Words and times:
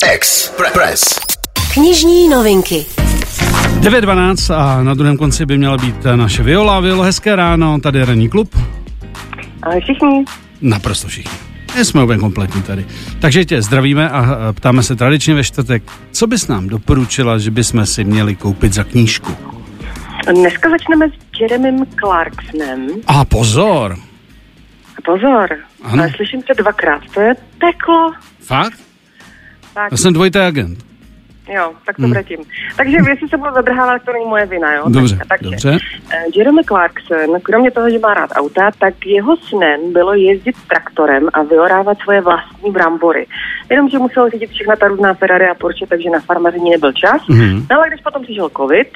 Express. 0.00 1.20
Knižní 1.74 2.28
novinky. 2.28 2.86
9.12 3.80 4.54
a 4.54 4.82
na 4.82 4.94
druhém 4.94 5.16
konci 5.16 5.46
by 5.46 5.58
měla 5.58 5.76
být 5.76 5.96
naše 6.16 6.42
Viola. 6.42 6.80
Violo, 6.80 7.02
hezké 7.02 7.36
ráno, 7.36 7.80
tady 7.80 7.98
je 7.98 8.04
ranní 8.04 8.28
klub. 8.28 8.56
Ale 9.62 9.80
všichni. 9.80 10.24
Naprosto 10.60 11.08
všichni. 11.08 11.30
My 11.76 11.84
jsme 11.84 12.04
úplně 12.04 12.18
kompletní 12.18 12.62
tady. 12.62 12.86
Takže 13.20 13.44
tě 13.44 13.62
zdravíme 13.62 14.10
a 14.10 14.18
a 14.20 14.52
ptáme 14.52 14.82
se 14.82 14.96
tradičně 14.96 15.34
ve 15.34 15.44
čtvrtek, 15.44 15.82
co 16.12 16.26
bys 16.26 16.48
nám 16.48 16.68
doporučila, 16.68 17.38
že 17.38 17.50
bychom 17.50 17.86
si 17.86 18.04
měli 18.04 18.36
koupit 18.36 18.72
za 18.72 18.84
knížku? 18.84 19.36
Dneska 20.34 20.70
začneme 20.70 21.06
s 21.08 21.40
Jeremym 21.40 21.86
Clarksonem. 22.00 22.86
A 23.06 23.24
pozor! 23.24 23.96
Pozor, 25.04 25.48
Ano. 25.82 26.02
ale 26.02 26.12
slyším 26.16 26.40
se 26.46 26.62
dvakrát, 26.62 27.02
to 27.14 27.20
je 27.20 27.34
peklo. 27.34 28.12
Fakt? 28.40 28.78
Tak, 29.74 29.90
Já 29.92 29.96
jsem 29.96 30.12
dvojitý 30.12 30.38
agent. 30.38 30.78
jo, 31.54 31.72
tak 31.86 31.96
to 31.96 32.02
bude 32.08 32.22
tím. 32.24 32.38
Takže 32.76 32.96
jestli 33.08 33.28
se 33.28 33.36
budu 33.36 33.50
zadrhávat, 33.54 34.02
to 34.02 34.12
není 34.12 34.24
moje 34.26 34.46
vina, 34.46 34.74
jo? 34.74 34.84
Dobře, 34.88 35.16
Tak, 35.16 35.28
takže, 35.28 35.50
dobře. 35.50 35.78
eh, 36.12 36.24
Jeremy 36.36 36.64
Clarkson, 36.64 37.40
kromě 37.42 37.70
toho, 37.70 37.90
že 37.90 37.98
má 37.98 38.14
rád 38.14 38.30
auta, 38.34 38.70
tak 38.78 38.94
jeho 39.06 39.36
snem 39.36 39.92
bylo 39.92 40.14
jezdit 40.14 40.56
traktorem 40.68 41.28
a 41.32 41.42
vyorávat 41.42 41.98
svoje 41.98 42.20
vlastní 42.20 42.70
brambory. 42.70 43.26
Jenomže 43.70 43.98
musel 43.98 44.30
řídit 44.30 44.50
všechna 44.50 44.76
ta 44.76 44.88
různá 44.88 45.14
Ferrari 45.14 45.48
a 45.48 45.54
Porsche, 45.54 45.86
takže 45.86 46.10
na 46.10 46.20
farmaření 46.20 46.70
nebyl 46.70 46.92
čas. 46.92 47.22
Mhm. 47.28 47.66
No 47.70 47.76
ale 47.78 47.88
když 47.88 48.00
potom 48.00 48.22
přišel 48.22 48.50
covid, 48.56 48.88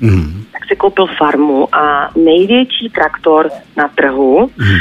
Mhm. 0.00 0.44
tak 0.52 0.64
si 0.68 0.76
koupil 0.76 1.06
farmu 1.18 1.74
a 1.74 2.10
největší 2.16 2.90
traktor 2.94 3.50
na 3.76 3.88
trhu. 3.88 4.50
Mhm. 4.58 4.78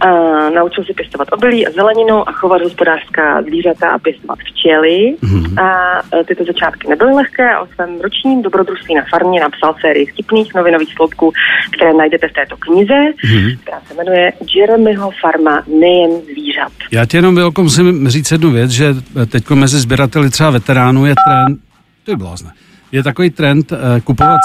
A 0.00 0.06
naučil 0.50 0.84
se 0.84 0.92
pěstovat 0.94 1.28
obilí 1.32 1.66
a 1.66 1.70
zeleninu 1.70 2.28
a 2.28 2.32
chovat 2.32 2.62
hospodářská 2.62 3.42
zvířata 3.42 3.90
a 3.90 3.98
pěstovat 3.98 4.38
včely. 4.38 5.14
Mhm. 5.22 5.58
A 5.58 5.68
e, 6.20 6.24
tyto 6.24 6.44
začátky 6.44 6.88
nebyly 6.88 7.12
lehké 7.12 7.50
a 7.54 7.60
o 7.60 7.66
svém 7.74 8.00
ročním 8.00 8.42
dobrodružství 8.42 8.94
na 8.94 9.02
farmě 9.10 9.40
napsal 9.40 9.74
sérii 9.80 10.06
vtipných 10.06 10.54
novinových 10.54 10.92
sloupků, 10.94 11.32
které 11.76 11.92
najdete 11.94 12.28
v 12.28 12.32
této 12.32 12.56
knize, 12.56 13.00
Mhm. 13.24 13.50
která 13.62 13.80
se 13.88 13.94
jmenuje 13.94 14.32
Jeremyho 14.56 15.10
farma 15.20 15.62
nejen 15.80 16.10
zvířat. 16.32 16.72
Já 16.90 17.06
ti 17.06 17.16
jenom 17.16 17.34
Vilko, 17.34 17.62
musím 17.62 18.08
říct 18.08 18.30
jednu 18.32 18.50
věc, 18.50 18.70
že 18.70 18.94
teď 19.28 19.50
mezi 19.50 19.78
sběrateli 19.80 20.30
třeba 20.30 20.50
veteránů 20.50 21.06
je 21.06 21.14
trend, 21.26 21.58
to 22.04 22.10
je 22.10 22.16
blázne, 22.16 22.50
je 22.92 23.02
takový 23.02 23.30
trend 23.30 23.72
eh, 23.72 24.00
kupovat 24.00 24.40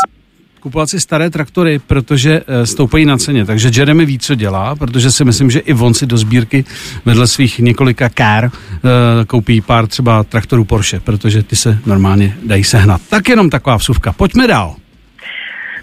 kupovat 0.65 0.89
si 0.89 0.99
staré 0.99 1.29
traktory, 1.29 1.79
protože 1.79 2.41
eh, 2.47 2.65
stoupají 2.65 3.05
na 3.05 3.17
ceně. 3.17 3.45
Takže 3.45 3.71
Jeremy 3.75 4.05
ví, 4.05 4.19
co 4.19 4.35
dělá, 4.35 4.75
protože 4.75 5.11
si 5.11 5.25
myslím, 5.25 5.51
že 5.51 5.59
i 5.59 5.73
on 5.73 5.93
si 5.93 6.05
do 6.05 6.17
sbírky 6.17 6.65
vedle 7.05 7.27
svých 7.27 7.59
několika 7.59 8.09
car 8.09 8.49
eh, 8.49 9.25
koupí 9.25 9.61
pár 9.61 9.87
třeba 9.87 10.23
traktorů 10.23 10.65
Porsche, 10.65 10.99
protože 10.99 11.43
ty 11.43 11.55
se 11.55 11.77
normálně 11.85 12.37
dají 12.45 12.63
sehnat. 12.63 13.01
Tak 13.09 13.29
jenom 13.29 13.49
taková 13.49 13.77
vsuvka. 13.77 14.13
Pojďme 14.13 14.47
dál. 14.47 14.75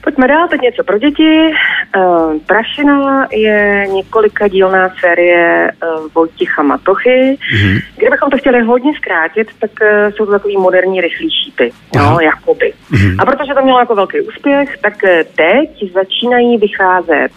Pojďme 0.04 0.28
dál, 0.28 0.48
teď 0.48 0.60
něco 0.60 0.84
pro 0.84 0.98
děti. 0.98 1.54
Uh, 1.96 2.38
Prašina 2.46 3.26
je 3.32 3.86
několika 3.94 4.48
dílná 4.48 4.88
série 5.00 5.70
uh, 5.72 6.06
Vojticha 6.14 6.62
Matochy. 6.62 7.36
Mhm. 7.52 7.78
Kdybychom 7.96 8.30
to 8.30 8.38
chtěli 8.38 8.62
hodně 8.62 8.92
zkrátit, 8.94 9.48
tak 9.58 9.70
uh, 9.82 10.10
jsou 10.10 10.26
to 10.26 10.32
takový 10.32 10.56
moderní 10.56 11.00
rychlý 11.00 11.30
šípy, 11.30 11.72
Aha. 11.96 12.10
no, 12.10 12.20
jakoby. 12.20 12.72
Mhm. 12.90 13.16
A 13.20 13.24
protože 13.24 13.54
to 13.54 13.62
mělo 13.62 13.78
jako 13.78 13.94
velký 13.94 14.20
úspěch, 14.20 14.78
tak 14.78 14.94
teď 15.36 15.92
začínají 15.92 16.58
vycházet 16.58 17.30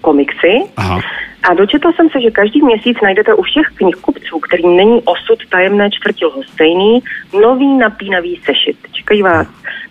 komiksy. 0.00 0.54
Aha. 0.76 1.00
A 1.50 1.54
dočetla 1.54 1.92
jsem 1.92 2.08
se, 2.10 2.20
že 2.20 2.30
každý 2.30 2.62
měsíc 2.62 2.96
najdete 3.02 3.34
u 3.34 3.42
všech 3.42 3.66
knihkupců, 3.74 4.38
kterým 4.38 4.76
není 4.76 5.02
osud 5.04 5.38
tajemné 5.50 5.90
čtvrti 5.90 6.24
lhostejný, 6.24 7.02
nový 7.42 7.78
napínavý 7.78 8.40
sešit. 8.44 8.76
Čekají 8.92 9.22
vás 9.22 9.46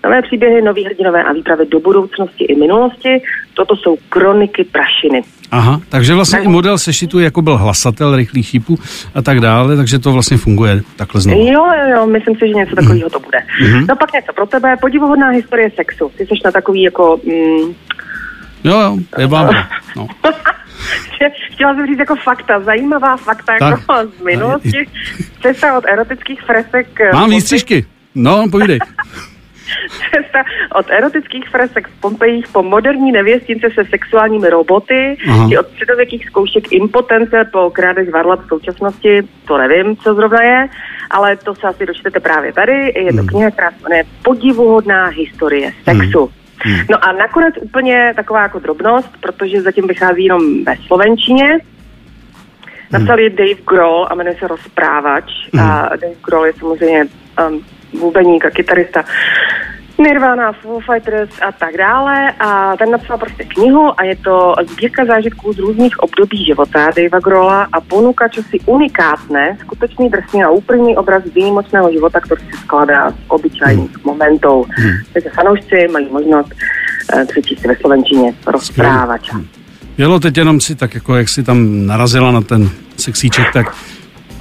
nové 0.05 0.21
příběhy, 0.21 0.61
noví 0.61 0.85
hrdinové 0.85 1.23
a 1.23 1.33
výpravy 1.33 1.65
do 1.71 1.79
budoucnosti 1.79 2.43
i 2.43 2.55
minulosti. 2.59 3.21
Toto 3.53 3.75
jsou 3.75 3.97
kroniky 4.09 4.63
prašiny. 4.63 5.21
Aha, 5.51 5.81
takže 5.89 6.13
vlastně 6.13 6.39
i 6.39 6.47
model 6.47 6.77
sešitu 6.77 7.19
jako 7.19 7.41
byl 7.41 7.57
hlasatel 7.57 8.15
rychlých 8.15 8.47
šípů 8.47 8.79
a 9.15 9.21
tak 9.21 9.39
dále, 9.39 9.75
takže 9.77 9.99
to 9.99 10.11
vlastně 10.11 10.37
funguje 10.37 10.81
takhle 10.95 11.21
znovu. 11.21 11.39
Jo, 11.47 11.65
jo, 11.65 11.95
jo, 11.95 12.07
myslím 12.07 12.35
si, 12.35 12.47
že 12.47 12.53
něco 12.53 12.75
takového 12.75 13.09
to 13.09 13.19
bude. 13.19 13.37
Mhm. 13.61 13.85
No 13.89 13.95
pak 13.95 14.13
něco 14.13 14.33
pro 14.33 14.45
tebe, 14.45 14.75
podivuhodná 14.81 15.29
historie 15.29 15.71
sexu. 15.75 16.11
Ty 16.17 16.23
jsi 16.25 16.33
na 16.45 16.51
takový 16.51 16.81
jako... 16.81 17.19
Mm, 17.25 17.73
Jo, 18.63 18.79
jo, 18.81 18.97
je 19.17 19.27
vám. 19.27 19.49
No. 19.95 20.07
Chtěla 21.53 21.75
jsem 21.75 21.87
říct 21.87 21.99
jako 21.99 22.15
fakta, 22.15 22.59
zajímavá 22.59 23.17
fakta 23.17 23.53
Tak. 23.59 23.69
jako 23.71 24.11
z 24.19 24.23
minulosti. 24.23 24.89
Cesta 25.41 25.77
od 25.77 25.83
erotických 25.93 26.41
fresek... 26.41 26.87
eh, 27.01 27.13
Mám 27.13 27.29
výstřižky. 27.29 27.85
No, 28.15 28.45
povídej. 28.51 28.79
Cesta 30.15 30.43
od 30.75 30.85
erotických 30.89 31.49
fresek 31.49 31.87
v 31.87 32.01
Pompejích 32.01 32.47
po 32.47 32.63
moderní 32.63 33.11
nevěstince 33.11 33.67
se 33.75 33.85
sexuálními 33.89 34.49
roboty, 34.49 35.17
Aha. 35.29 35.49
i 35.51 35.57
od 35.57 35.67
středověkých 35.69 36.25
zkoušek 36.25 36.71
impotence 36.71 37.49
po 37.51 37.71
krádež 37.71 38.09
varlat 38.09 38.39
v 38.45 38.47
současnosti, 38.47 39.21
to 39.47 39.57
nevím, 39.57 39.97
co 39.97 40.13
zrovna 40.13 40.43
je, 40.43 40.67
ale 41.11 41.37
to 41.37 41.55
se 41.55 41.67
asi 41.67 41.85
dočtete 41.85 42.19
právě 42.19 42.53
tady. 42.53 42.93
Je 42.95 43.13
to 43.13 43.17
Hmm. 43.19 43.27
kniha, 43.27 43.51
která 43.51 43.71
se 43.71 43.77
jmenuje 43.83 44.03
Podivuhodná 44.23 45.05
historie 45.05 45.73
sexu. 45.83 46.31
Hmm. 46.57 46.79
No 46.91 47.05
a 47.05 47.11
nakonec 47.11 47.55
úplně 47.61 48.13
taková 48.15 48.41
jako 48.41 48.59
drobnost, 48.59 49.09
protože 49.21 49.61
zatím 49.61 49.87
vychází 49.87 50.23
jenom 50.23 50.63
ve 50.63 50.75
slovenčině. 50.87 51.59
Napsal 52.91 53.19
je 53.19 53.29
Dave 53.29 53.61
Grohl 53.69 54.07
a 54.09 54.15
jmenuje 54.15 54.35
se 54.39 54.47
Rozprávač. 54.47 55.31
A 55.61 55.89
Dave 55.89 56.15
Grohl 56.25 56.45
je 56.45 56.53
samozřejmě 56.53 57.05
um, 57.49 57.61
bubeník 57.99 58.45
a 58.45 58.49
kytarista 58.49 59.03
Nirvana, 59.97 60.51
Foo 60.51 60.79
Fighters 60.79 61.29
a 61.47 61.51
tak 61.51 61.77
dále. 61.77 62.31
A 62.31 62.77
ten 62.77 62.91
napsal 62.91 63.17
prostě 63.17 63.43
knihu 63.43 63.99
a 63.99 64.03
je 64.03 64.15
to 64.15 64.55
sbírka 64.71 65.05
zážitků 65.05 65.53
z 65.53 65.59
různých 65.59 65.99
období 65.99 66.45
života 66.45 66.79
Davea 66.85 67.19
Grola 67.23 67.67
a 67.71 67.81
ponúka 67.81 68.27
čosi 68.27 68.59
unikátne, 68.65 69.57
skutečný 69.61 70.09
drsný 70.09 70.43
a 70.43 70.49
úplný 70.49 70.97
obraz 70.97 71.23
výjimočného 71.35 71.91
života, 71.91 72.19
který 72.19 72.41
se 72.41 72.57
skládá 72.57 73.11
z 73.11 73.15
obyčajných 73.27 74.05
momentů. 74.05 74.65
Takže 75.13 75.29
fanoušci 75.29 75.87
mají 75.91 76.07
možnost 76.11 76.53
eh, 77.13 77.25
přečíst 77.25 77.59
si 77.59 77.67
ve 77.67 77.75
slovenčině 77.75 78.33
rozprávača. 78.47 79.41
Jelo 79.97 80.19
teď 80.19 80.37
jenom 80.37 80.61
si 80.61 80.75
tak, 80.75 80.93
jako 80.93 81.15
jak 81.15 81.29
si 81.29 81.43
tam 81.43 81.85
narazila 81.85 82.31
na 82.31 82.41
ten 82.41 82.69
sexíček, 82.97 83.53
tak 83.53 83.75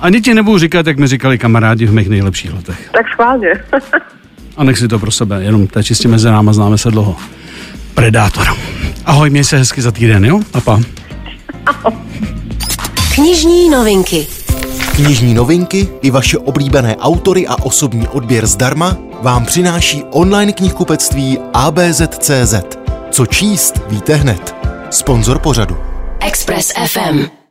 ani 0.00 0.21
ti 0.21 0.34
nebudu 0.34 0.59
říkat, 0.59 0.86
jak 0.86 0.98
mi 0.98 1.06
říkali 1.06 1.38
kamarádi 1.38 1.86
v 1.86 1.94
mých 1.94 2.09
nejlepších 2.09 2.54
letech. 2.54 2.91
Tak 2.92 3.09
schválně. 3.09 3.53
A 4.56 4.65
nech 4.65 4.78
si 4.78 4.88
to 4.88 4.98
pro 4.98 5.10
sebe, 5.10 5.44
jenom 5.44 5.66
to 5.66 5.78
je 5.78 5.84
čistě 5.84 6.09
mezi 6.09 6.28
náma, 6.28 6.53
známe 6.53 6.78
se 6.78 6.91
dlouho. 6.91 7.16
Predátor. 7.94 8.47
Ahoj, 9.04 9.31
měj 9.31 9.44
se 9.44 9.56
hezky 9.56 9.82
za 9.82 9.91
týden, 9.91 10.25
jo? 10.25 10.41
A 10.53 10.60
pa. 10.60 10.81
Knižní 13.15 13.70
novinky. 13.70 14.26
Knižní 14.94 15.34
novinky 15.34 15.88
i 16.03 16.10
vaše 16.10 16.38
oblíbené 16.38 16.97
autory 16.97 17.47
a 17.47 17.62
osobní 17.62 18.09
odběr 18.09 18.47
zdarma 18.47 18.97
vám 19.22 19.44
přináší 19.44 20.03
online 20.10 20.53
knihkupectví 20.53 21.38
ABZ.cz. 21.53 22.54
Co 23.10 23.26
číst, 23.26 23.81
víte 23.88 24.15
hned. 24.15 24.54
Sponzor 24.91 25.38
pořadu. 25.38 25.76
Express 26.21 26.72
FM. 26.86 27.44